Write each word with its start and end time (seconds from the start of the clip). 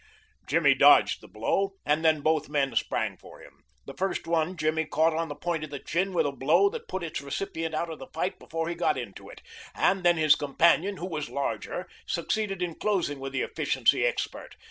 Jimmy 0.47 0.73
dodged 0.73 1.21
the 1.21 1.27
blow 1.27 1.73
and 1.85 2.03
then 2.03 2.21
both 2.21 2.49
men 2.49 2.75
sprang 2.75 3.17
for 3.17 3.39
him. 3.39 3.61
The 3.85 3.93
first 3.93 4.25
one 4.25 4.57
Jimmy 4.57 4.83
caught 4.85 5.13
on 5.13 5.27
the 5.29 5.35
point 5.35 5.63
of 5.63 5.69
the 5.69 5.77
chin 5.77 6.11
with 6.11 6.25
a 6.25 6.31
blow 6.31 6.69
that 6.71 6.87
put 6.87 7.03
its 7.03 7.21
recipient 7.21 7.75
out 7.75 7.91
of 7.91 7.99
the 7.99 8.07
fight 8.11 8.39
before 8.39 8.67
he 8.67 8.73
got 8.73 8.97
into 8.97 9.29
it, 9.29 9.43
and 9.75 10.03
then 10.03 10.17
his 10.17 10.33
companion, 10.33 10.97
who 10.97 11.05
was 11.05 11.27
the 11.27 11.35
larger, 11.35 11.87
succeeded 12.07 12.63
in 12.63 12.73
closing 12.79 13.19
with 13.19 13.31
the 13.31 13.41
efficiency 13.43 14.03
expert. 14.03 14.55